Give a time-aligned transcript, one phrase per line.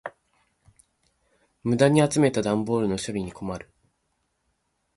[1.63, 3.69] 無駄に集めた段ボールの処理に困る。